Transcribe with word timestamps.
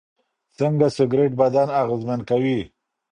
څنګه 0.57 0.87
سګریټ 0.97 1.31
بدن 1.41 1.67
اغېزمن 1.81 2.19
کوي؟ 2.29 2.59